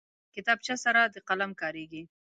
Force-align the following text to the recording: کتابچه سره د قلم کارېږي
کتابچه 0.35 0.75
سره 0.83 1.01
د 1.13 1.15
قلم 1.27 1.51
کارېږي 1.61 2.03